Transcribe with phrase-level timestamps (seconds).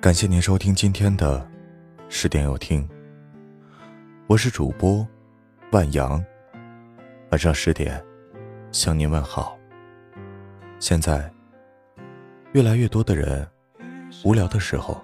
[0.00, 1.44] 感谢您收听今天的
[2.08, 2.88] 十点有听。
[4.28, 5.04] 我是主播
[5.72, 6.24] 万阳，
[7.30, 8.00] 晚上十点
[8.70, 9.58] 向您问好。
[10.78, 11.28] 现在，
[12.52, 13.44] 越来越多的人
[14.24, 15.02] 无聊的时候，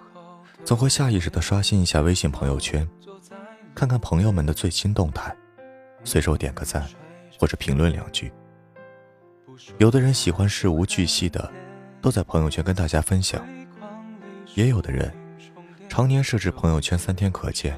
[0.64, 2.88] 总会下意识的刷新一下微信朋友圈，
[3.74, 5.36] 看看朋友们的最新动态，
[6.04, 6.86] 随手点个赞
[7.36, 8.32] 或者评论两句。
[9.78, 11.52] 有的人喜欢事无巨细的
[12.00, 13.44] 都在朋友圈跟大家分享。
[14.54, 15.12] 也有的人，
[15.88, 17.76] 常年设置朋友圈三天可见。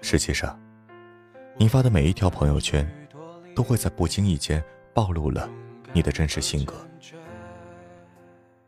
[0.00, 0.58] 实际上，
[1.58, 2.86] 你发的每一条朋友圈，
[3.54, 4.62] 都会在不经意间
[4.94, 5.48] 暴露了
[5.92, 6.74] 你的真实性格。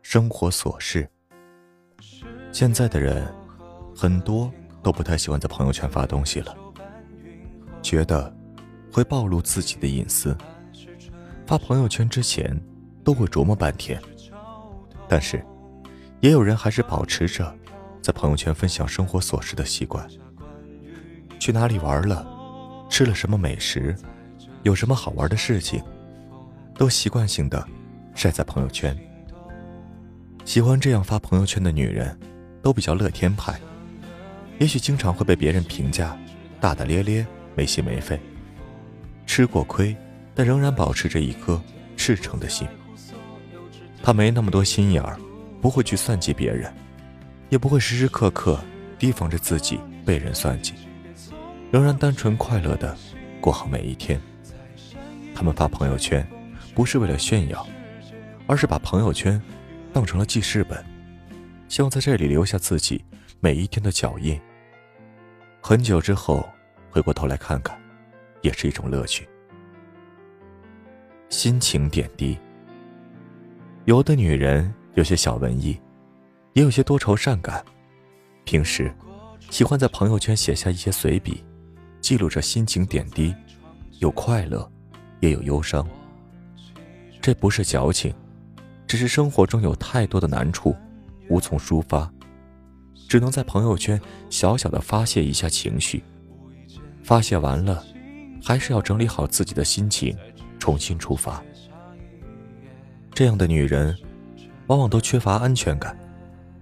[0.03, 1.09] 生活琐事，
[2.51, 3.27] 现在的人
[3.95, 4.51] 很多
[4.83, 6.55] 都不太喜欢在朋友圈发东西了，
[7.81, 8.31] 觉得
[8.91, 10.37] 会暴露自己的隐私。
[11.47, 12.55] 发朋友圈之前，
[13.03, 13.99] 都会琢磨半天，
[15.07, 15.43] 但是。
[16.21, 17.55] 也有人还是保持着
[18.01, 20.07] 在朋友圈分享生活琐事的习惯。
[21.39, 22.27] 去哪里玩了，
[22.89, 23.95] 吃了什么美食，
[24.63, 25.81] 有什么好玩的事情，
[26.75, 27.65] 都习惯性的
[28.13, 28.95] 晒在朋友圈。
[30.43, 32.17] 喜欢这样发朋友圈的女人，
[32.61, 33.57] 都比较乐天派，
[34.57, 36.17] 也许经常会被别人评价
[36.59, 38.19] 大大咧咧、没心没肺。
[39.25, 39.95] 吃过亏，
[40.35, 41.61] 但仍然保持着一颗
[41.95, 42.67] 赤诚的心。
[44.03, 45.17] 她没那么多心眼儿。
[45.61, 46.73] 不会去算计别人，
[47.49, 48.59] 也不会时时刻刻
[48.97, 50.73] 提防着自己被人算计，
[51.71, 52.97] 仍然单纯快乐的
[53.41, 54.19] 过好每一天。
[55.35, 56.25] 他们发朋友圈，
[56.73, 57.67] 不是为了炫耀，
[58.47, 59.41] 而是把朋友圈
[59.91, 60.83] 当成了记事本，
[61.67, 63.03] 希望在这里留下自己
[63.39, 64.39] 每一天的脚印。
[65.61, 66.47] 很久之后
[66.89, 67.77] 回过头来看看，
[68.41, 69.27] 也是一种乐趣。
[71.29, 72.37] 心情点滴，
[73.85, 74.73] 有的女人。
[74.95, 75.79] 有些小文艺，
[76.53, 77.63] 也有些多愁善感。
[78.43, 78.93] 平时
[79.49, 81.43] 喜欢在朋友圈写下一些随笔，
[82.01, 83.33] 记录着心情点滴，
[83.99, 84.69] 有快乐，
[85.19, 85.87] 也有忧伤。
[87.21, 88.13] 这不是矫情，
[88.87, 90.75] 只是生活中有太多的难处，
[91.29, 92.11] 无从抒发，
[93.07, 96.03] 只能在朋友圈小小的发泄一下情绪。
[97.03, 97.83] 发泄完了，
[98.43, 100.17] 还是要整理好自己的心情，
[100.57, 101.43] 重新出发。
[103.13, 103.95] 这样的女人。
[104.69, 105.97] 往往都缺乏安全感，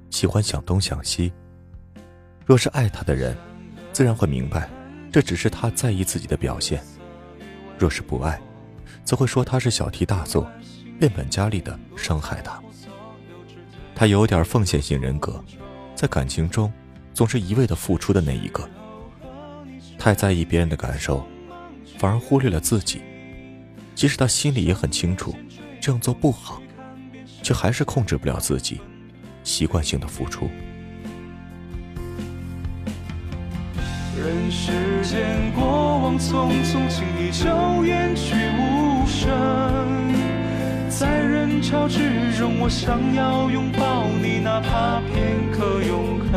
[0.10, 1.32] 喜欢想东想西。
[2.46, 3.36] 若是爱他的人，
[3.92, 4.70] 自然会明白，
[5.12, 6.80] 这只是他在意自己的表现；
[7.78, 8.40] 若是不爱，
[9.04, 10.50] 则会说他是小题大做，
[10.98, 12.58] 变本加厉的伤害他。
[13.94, 15.44] 他有点奉献型人格，
[15.94, 16.72] 在感情中
[17.14, 18.64] 总是一味的付出的那一个。
[20.00, 21.28] 太在意别人的感受，
[21.98, 23.02] 反而忽略了自己。
[23.96, 25.36] 即使他心里也很清楚，
[25.82, 26.62] 这样做不好。
[27.48, 28.82] 却还是控制不了自己，
[29.42, 30.50] 习惯性的付出。
[34.18, 35.66] 人世间过
[36.00, 39.30] 往匆匆，轻易就烟去无声。
[40.90, 46.34] 在人潮之中，我想要拥抱你，哪怕片刻永恒。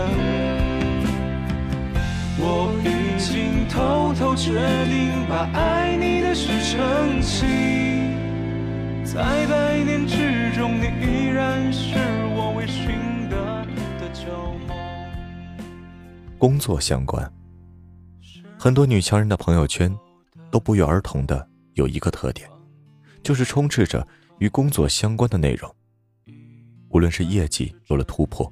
[2.38, 4.52] 我已经偷偷决
[4.86, 7.48] 定，把爱你的事澄清。
[9.02, 10.29] 在百年之
[10.60, 11.96] 中，你依然是
[12.36, 13.64] 我唯寻的
[13.98, 14.30] 的旧
[14.68, 14.76] 梦。
[16.36, 17.32] 工作相关，
[18.58, 19.90] 很多女强人的朋友圈
[20.50, 22.46] 都不约而同的有一个特点，
[23.22, 24.06] 就是充斥着
[24.38, 25.74] 与工作相关的内容。
[26.90, 28.46] 无论是业绩有了突破，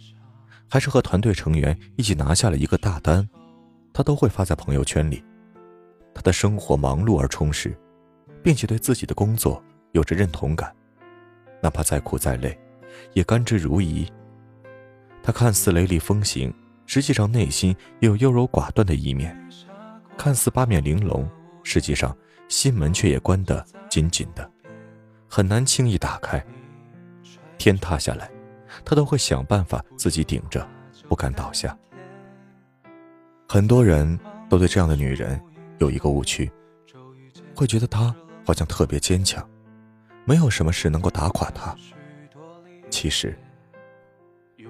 [0.66, 3.28] 还是和团队成员一起拿下了一个大单，
[3.92, 5.22] 她都会发在朋友圈里。
[6.14, 7.78] 她的生活忙碌而充实，
[8.42, 9.62] 并且对自己的工作。
[9.92, 10.74] 有着认同感，
[11.60, 12.58] 哪怕再苦再累，
[13.12, 14.08] 也甘之如饴。
[15.22, 16.52] 他看似雷厉风行，
[16.86, 19.30] 实际上内心也有优柔寡断的一面；
[20.16, 21.28] 看似八面玲珑，
[21.62, 22.16] 实际上
[22.48, 24.50] 心门却也关得紧紧的，
[25.28, 26.42] 很难轻易打开。
[27.58, 28.30] 天塌下来，
[28.84, 30.66] 他都会想办法自己顶着，
[31.08, 31.76] 不敢倒下。
[33.48, 34.18] 很多人
[34.48, 35.40] 都对这样的女人
[35.78, 36.50] 有一个误区，
[37.54, 38.14] 会觉得她
[38.46, 39.46] 好像特别坚强。
[40.28, 41.74] 没有什么事能够打垮他。
[42.90, 43.34] 其实，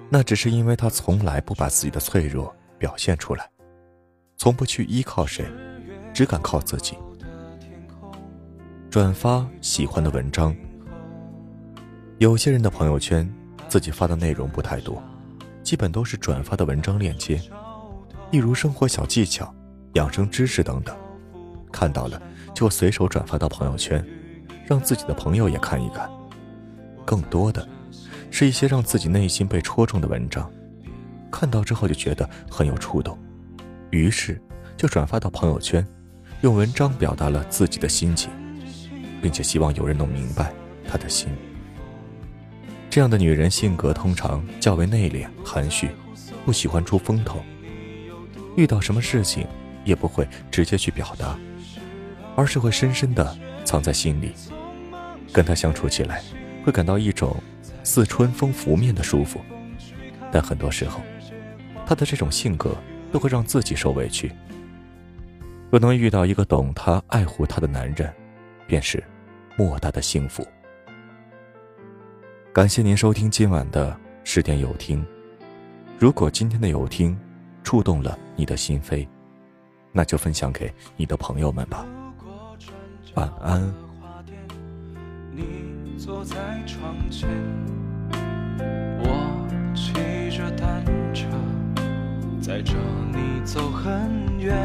[0.09, 3.49] 那只是因为他从来不把自己的脆弱表现出来，
[4.37, 5.45] 从不去依靠谁，
[6.13, 6.97] 只敢靠自己。
[8.89, 10.55] 转发喜欢的文章，
[12.19, 13.29] 有些人的朋友圈
[13.67, 15.03] 自己发的内容不太多，
[15.61, 17.35] 基本都是转发的文章链接，
[18.31, 19.53] 例如生活小技巧、
[19.95, 20.97] 养生知识等等，
[21.69, 22.21] 看到了
[22.55, 24.01] 就随手转发到朋友圈。
[24.69, 26.07] 让自己的朋友也看一看，
[27.03, 27.67] 更多的
[28.29, 30.47] 是一些让自己内心被戳中的文章，
[31.31, 33.17] 看到之后就觉得很有触动，
[33.89, 34.39] 于是
[34.77, 35.83] 就转发到朋友圈，
[36.41, 38.29] 用文章表达了自己的心情，
[39.23, 40.53] 并且希望有人能明白
[40.87, 41.29] 他的心。
[42.91, 45.89] 这样的女人性格通常较为内敛含蓄，
[46.45, 47.41] 不喜欢出风头，
[48.55, 49.47] 遇到什么事情
[49.83, 51.35] 也不会直接去表达，
[52.35, 53.35] 而是会深深的
[53.65, 54.33] 藏在心里。
[55.31, 56.21] 跟她相处起来，
[56.63, 57.35] 会感到一种
[57.83, 59.39] 似春风拂面的舒服，
[60.31, 61.01] 但很多时候，
[61.85, 62.75] 她的这种性格
[63.11, 64.31] 都会让自己受委屈。
[65.71, 68.11] 若能遇到一个懂她、爱护她的男人，
[68.67, 69.03] 便是
[69.55, 70.45] 莫大的幸福。
[72.51, 75.05] 感谢您收听今晚的十点有听。
[75.97, 77.17] 如果今天的有听
[77.63, 79.07] 触动了你的心扉，
[79.91, 81.85] 那就分享给你的朋友们吧。
[83.15, 83.88] 晚安。
[85.35, 86.35] 你坐在
[86.65, 87.29] 窗前，
[88.99, 89.93] 我骑
[90.35, 90.83] 着单
[91.13, 91.27] 车，
[92.41, 92.73] 载着
[93.13, 94.57] 你走很远。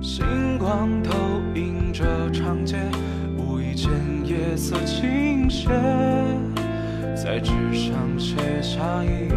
[0.00, 1.12] 星光投
[1.54, 2.78] 影着长街，
[3.36, 3.90] 无意间
[4.24, 5.68] 夜色倾斜，
[7.14, 9.28] 在纸上写下一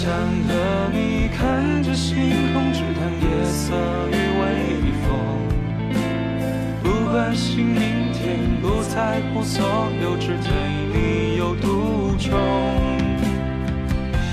[0.00, 2.16] 想和你看着星
[2.54, 3.76] 空，只谈夜色
[4.08, 4.42] 与微
[5.02, 5.12] 风，
[6.82, 9.62] 不关心明天，不在乎所
[10.02, 10.50] 有，只对
[10.90, 12.32] 你有独钟。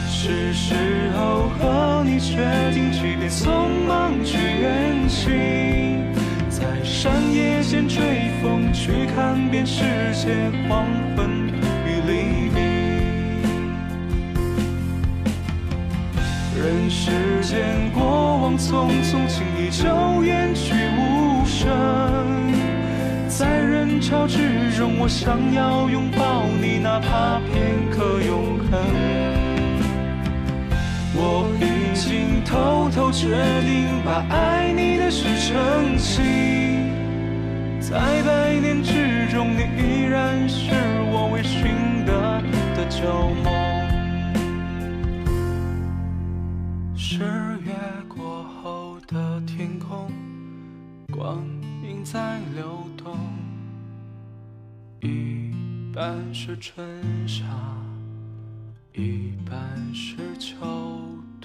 [0.07, 0.73] 是时
[1.17, 2.37] 候和你决
[2.73, 6.01] 定，即便匆忙去远行，
[6.49, 9.83] 在山野间吹风，去看遍世
[10.13, 10.85] 界黄
[11.17, 11.29] 昏
[11.85, 12.66] 与黎明。
[16.57, 17.12] 人世
[17.44, 18.04] 间过
[18.38, 21.69] 往匆匆，轻易就远去无声。
[23.27, 28.80] 在人潮之中，我想要拥抱你，哪怕片刻永恒。
[31.13, 36.89] 我已经偷偷决定，把爱你的事澄清，
[37.80, 40.71] 在百年之中，你依然是
[41.12, 42.42] 我未寻得
[42.75, 43.56] 的旧梦。
[52.09, 53.18] 在流动，
[55.01, 55.51] 一
[55.94, 57.44] 半是春夏。
[58.94, 60.56] 一半是秋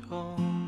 [0.08, 0.61] 冬。